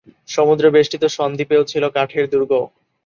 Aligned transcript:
সমুদ্রবেষ্টিত 0.29 1.03
সন্দ্বীপেও 1.17 1.63
ছিল 1.63 1.83
কাঠের 1.89 2.25
দুর্গ। 2.31 2.51